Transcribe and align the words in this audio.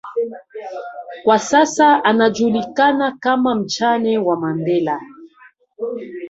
kwa 1.23 1.39
sasa 1.39 2.03
anajulikana 2.03 3.11
kama 3.19 3.55
mjane 3.55 4.17
wa 4.17 4.37
Mandela 4.39 5.01